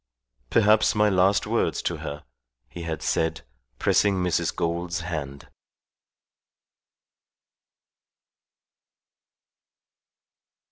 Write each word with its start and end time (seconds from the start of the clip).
"Perhaps 0.49 0.95
my 0.95 1.09
last 1.09 1.45
words 1.45 1.79
to 1.83 1.97
her," 1.97 2.23
he 2.67 2.81
had 2.81 3.03
said, 3.03 3.41
pressing 3.77 4.15
Mrs. 4.15 4.51
Gould's 4.55 5.01
hand. 5.01 5.47